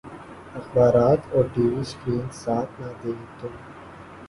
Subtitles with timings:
[0.59, 3.47] اخبارات اور T V screen ساتھ نہ دے تو